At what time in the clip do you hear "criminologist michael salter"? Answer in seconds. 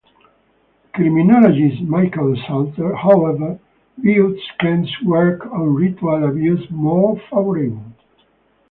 0.95-2.95